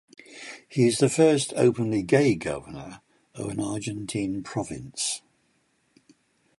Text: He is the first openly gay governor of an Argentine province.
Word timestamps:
He 0.67 0.87
is 0.87 0.97
the 0.97 1.09
first 1.09 1.53
openly 1.55 2.01
gay 2.01 2.33
governor 2.33 3.01
of 3.35 3.49
an 3.49 3.59
Argentine 3.59 4.41
province. 4.41 5.21